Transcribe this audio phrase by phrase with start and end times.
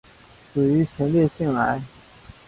[0.51, 1.79] 死于前列腺癌。